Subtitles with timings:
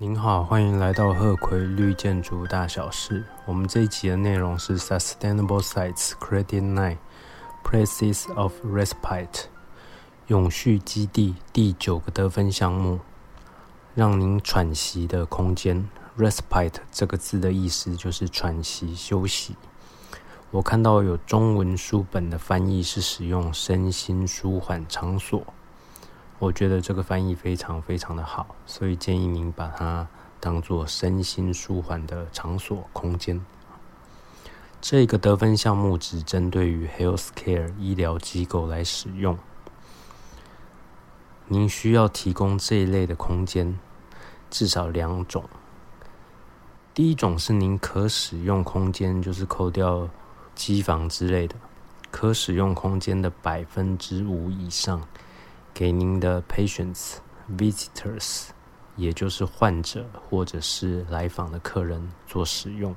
[0.00, 3.24] 您好，欢迎来到鹤葵绿建筑大小事。
[3.46, 6.98] 我们这一集的内容是 Sustainable Sites Credit Nine
[7.64, 9.46] Places of Respite
[10.28, 13.00] 永续基地第九个得分项目，
[13.96, 15.88] 让您喘息的空间。
[16.16, 19.56] Respite 这个字的意思就是喘息、休息。
[20.52, 25.44] 我看到有中文书本的翻译是使用身心舒缓场所。
[26.40, 30.06] 我觉得这个翻译非常非常的好，所以建议您把它
[30.38, 33.44] 当做身心舒缓的场所空间。
[34.80, 39.36] 这个得分项目只针对于 healthcare 医疗机构来使用。
[41.48, 43.76] 您需要提供这一类的空间，
[44.48, 45.44] 至少两种。
[46.94, 50.08] 第一种是您可使用空间，就是扣掉
[50.54, 51.56] 机房之类的，
[52.12, 55.02] 可使用空间的百分之五以上。
[55.72, 57.16] 给您的 patients
[57.56, 58.48] visitors，
[58.96, 62.94] 也就是患者或者是来访的客人做使用。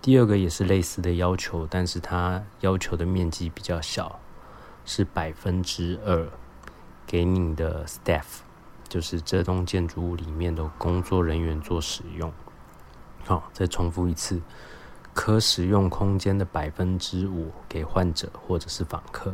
[0.00, 4.18] 第二个也是类似的要求，但是它要求的面积比较小，
[4.84, 6.28] 是百分之二，
[7.06, 8.24] 给你的 staff，
[8.88, 12.32] 就是这栋建筑物里面的工作人员做使用。
[13.24, 14.42] 好，再重复一次，
[15.14, 19.32] 可使用空间的百分之五给患者或者是访客。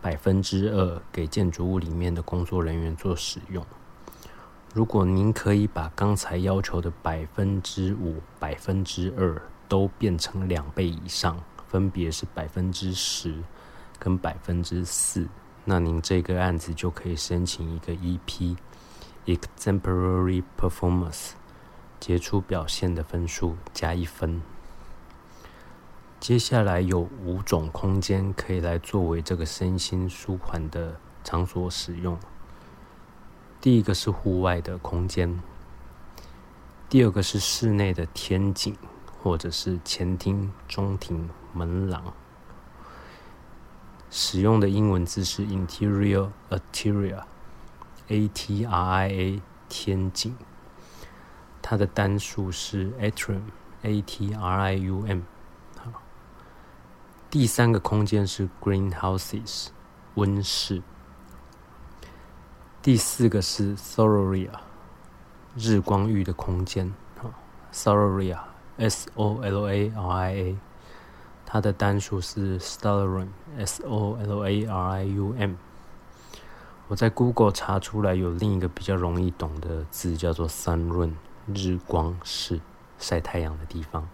[0.00, 3.64] 百分之二给建筑物里面的工作人员做使用。
[4.74, 13.42] 如果您可以把刚才要求的百分之五、百分之二都变成两倍以上，分别是百分之十
[13.98, 15.26] 跟百分之四，
[15.64, 17.92] 那您这个案子就可以申请一个
[19.26, 21.30] EP（Exemplary Performance）
[21.98, 24.42] 杰出表现的分数加一分。
[26.26, 32.18] 接下来有五种空间可以来作为这个身心舒缓的场所使用。
[33.60, 35.40] 第一个是户外的空间，
[36.88, 38.76] 第二个是室内的天井
[39.22, 42.12] 或者是前厅、中庭、门廊。
[44.10, 47.22] 使用的英文字是 interior、atria、
[48.08, 50.34] a t r i a 天井，
[51.62, 55.20] 它的单数是 atrium，A T R I U M。
[57.38, 59.66] 第三个空间是 greenhouses
[60.14, 60.82] 温室，
[62.80, 64.48] 第四个是 solaria
[65.54, 67.28] 日光浴的空间啊
[67.70, 68.38] ，solaria
[68.78, 70.56] S O L A R I A，
[71.44, 75.56] 它的单数是 solarium S O L A R I U M。
[76.88, 81.12] 我在 Google 查出来有另一个比较容易懂的字，叫做 sunroom
[81.54, 82.62] 日光室，
[82.98, 84.08] 晒太阳的地方。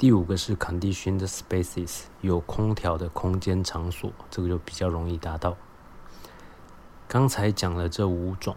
[0.00, 5.58] 第五个是 conditioned spaces，有空调的空间场所，这个就比较容易达到。
[7.06, 8.56] 刚才讲了这五种，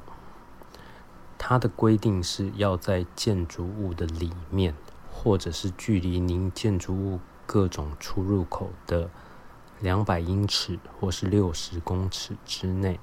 [1.38, 4.74] 它的规定是要在建筑物的里面，
[5.12, 9.10] 或者是距离您建筑物各种出入口的
[9.82, 13.02] 两百英尺或是六十公尺之内。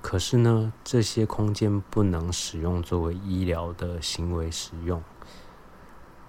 [0.00, 5.02] 可是呢，这些空间不能使用作为医疗的行为使用。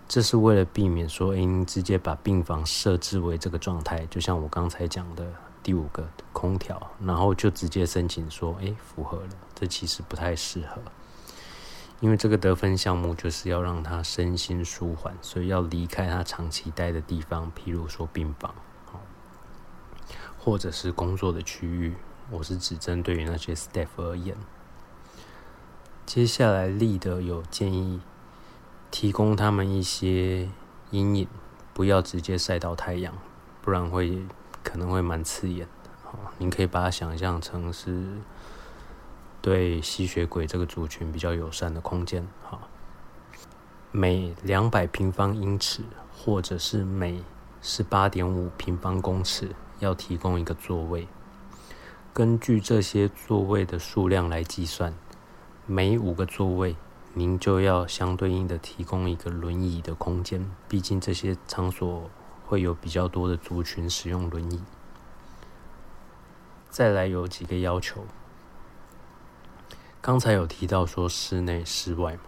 [0.08, 5.26] 这是为了避免说，哎，直接把病房设置为这个状态，就像我刚才讲的
[5.64, 9.30] 第五个空调，然后就直接申请说，哎，符合了。
[9.56, 10.80] 这其实不太适合，
[12.02, 18.54] 因为这个得分项目就是要让他身心舒缓，所以要离开他长期待的地方，譬如说病房，
[20.38, 21.96] 或者是工作的区域。
[22.30, 24.36] 我是只针对于那些 staff 而言。
[26.06, 28.02] 接下来立德有建议。
[28.91, 30.50] 提供他们一些
[30.91, 31.28] 阴影，
[31.73, 33.13] 不要直接晒到太阳，
[33.62, 34.25] 不然会
[34.63, 35.68] 可能会蛮刺眼。
[36.03, 38.06] 好，您可以把它想象成是
[39.41, 42.25] 对吸血鬼这个族群比较友善的空间。
[42.44, 42.62] 好，
[43.91, 45.84] 每两百平方英尺
[46.16, 47.22] 或者是每
[47.62, 51.07] 十八点五平方公尺要提供一个座位，
[52.14, 54.93] 根据这些座位的数量来计算，
[55.66, 56.78] 每五个座位。
[57.17, 62.09] 您就要相对应的提供一个轮椅的空间，毕竟这些场所
[62.46, 64.62] 会有比较多的族群使用轮椅。
[66.70, 68.06] 再来有几个要求，
[70.02, 72.23] 刚才有提到说室内、室外嘛。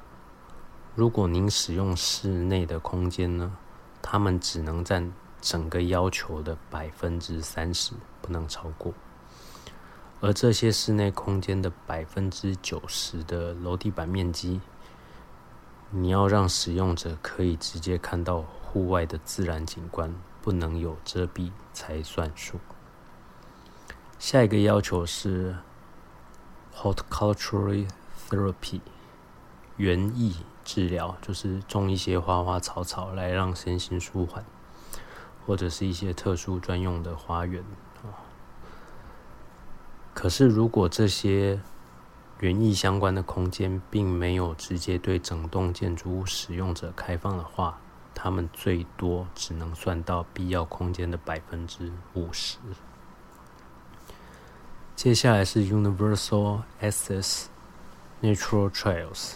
[0.96, 3.58] 如果您使用室内的空间呢，
[4.02, 5.12] 他们只能占
[5.42, 7.92] 整个要求的百分之三十，
[8.22, 8.94] 不能超过。
[10.22, 14.62] 而这些室内空间的百分之九十的楼地板面积。
[15.90, 22.60] 你要让使用者可以直接看到户外的自然景观，不能有遮蔽才算数。
[24.20, 25.56] 下一个要求是
[26.76, 27.88] horticultural
[28.30, 28.82] therapy，
[29.78, 30.36] 园艺
[30.66, 34.44] 治疗就是种一些花花草草来让身心舒缓，
[35.46, 37.64] 或者是一些特殊专用的花园
[38.04, 38.28] 啊。
[40.14, 41.62] 可是如果这些
[42.40, 47.80] 园艺相关的空间并没有直接对整栋建筑物使用者开放的话，
[48.14, 52.58] 他们最多只能算到必要空间的百分之五十。
[54.96, 57.46] 接下来是 Universal Access
[58.22, 59.34] Natural Trails，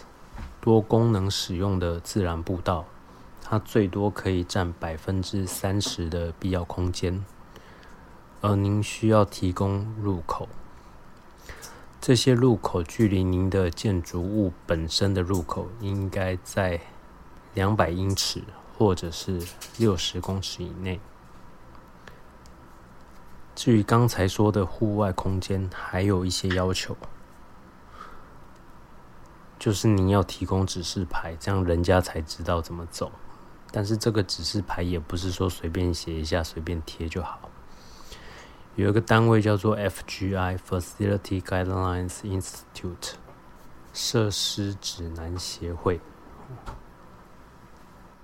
[0.60, 2.84] 多功能使用的自然步道，
[3.42, 7.24] 它最多可以占百分之三十的必要空间，
[8.40, 10.48] 而您需要提供入口。
[12.02, 16.78] 这些入口距离您的建筑物本身的入口应该在
[17.54, 18.42] 两百英尺。
[18.78, 19.40] 或者是
[19.78, 20.98] 六十公尺以内。
[23.54, 26.96] 至于刚才说的户外空间，还有一些要求，
[29.56, 33.12] 就是您要提供指示牌，这样人家才知道怎么走。
[33.70, 37.51] 但是这个指示牌也不是说随便写一下、随便贴就好。
[38.74, 43.12] 有一个单位叫做 FGI（Facility Guidelines Institute）
[43.92, 46.00] 设施指南协会。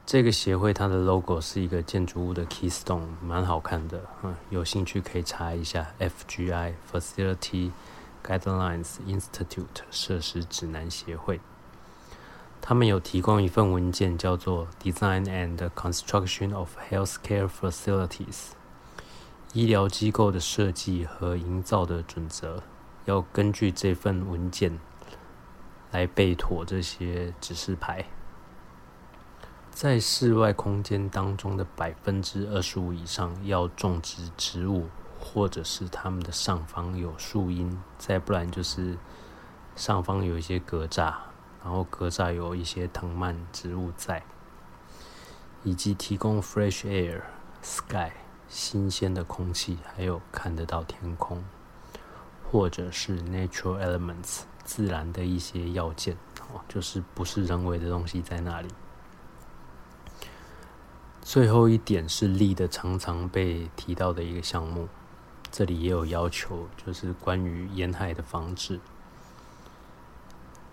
[0.06, 7.72] 这个协会它的 logo 是一个建筑物的 keystone，蛮好看的，嗯，有兴趣可以查一下 FGI Facility
[8.26, 11.40] Guidelines Institute 设施指南协会。
[12.62, 18.52] 他们有提供一份文件，叫做 Design and Construction of Healthcare Facilities
[19.54, 22.62] 医疗机构的设计和营造的准则，
[23.06, 24.78] 要根据这份文件
[25.90, 28.04] 来备妥这些指示牌。
[29.70, 38.98] 在室外空间当中的百分之二十五以上要种植植物，或者是它们的上方有树荫，再不然就是
[39.76, 41.14] 上方有一些格栅，
[41.62, 44.22] 然后格栅有一些藤蔓植物在，
[45.62, 47.22] 以及提供 fresh air
[47.62, 48.10] sky
[48.48, 51.44] 新鲜的空气，还有看得到天空，
[52.50, 56.16] 或者是 natural elements 自然的一些要件，
[56.52, 58.68] 哦，就是不是人为的东西在那里。
[61.20, 64.88] 最后一点是立的常常被提到的一个项目，
[65.50, 68.80] 这里也有要求，就是关于烟害的防治，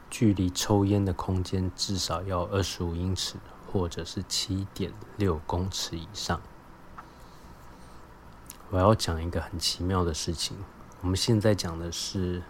[0.09, 3.35] 距离抽烟的空间至少要二十五英尺，
[3.69, 6.41] 或者是七点六公尺以上。
[8.69, 10.57] 我要讲一个很奇妙的事情，
[11.01, 12.41] 我们现在讲的是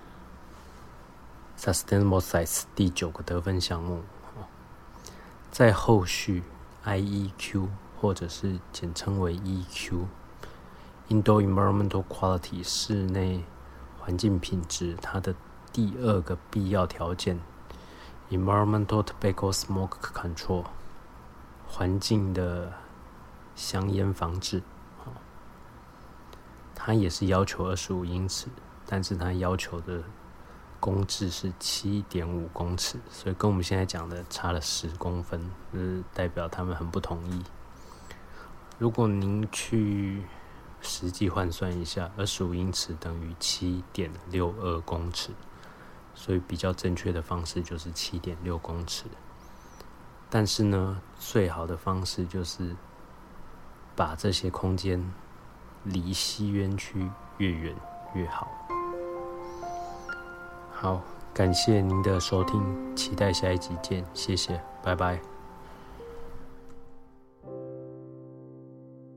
[1.57, 4.03] Sustainable size 第九个得分项目，
[5.51, 6.43] 在后续
[6.85, 7.67] IEQ。
[8.01, 13.43] 或者是简称为 EQ（Indoor Environmental Quality，室内
[13.99, 14.95] 环境品质）。
[15.01, 15.33] 它的
[15.71, 17.39] 第二个必要条件
[18.29, 20.65] ，Environmental Tobacco Smoke Control，
[21.67, 22.73] 环境的
[23.55, 24.61] 香烟防治。
[26.85, 28.45] 它也是要求二十五英尺，
[28.85, 30.03] 但是它要求的
[30.79, 37.43] 公制是七点五公尺，所以跟我们现在讲的差了十公分，就是代表他们很不同意。
[38.77, 40.21] 如果您去
[40.79, 45.31] 实际换算一下，二十五英尺等于七点六二公尺，
[46.13, 49.05] 所以比较正确的方式就是七点六公尺。
[50.29, 52.75] 但是呢，最好的方式就是
[53.95, 55.11] 把这些空间
[55.85, 57.73] 离吸烟区越远
[58.13, 58.47] 越好。
[60.71, 61.01] 好，
[61.33, 62.61] 感谢您的收听，
[62.95, 65.34] 期待下一集见，谢谢，拜拜。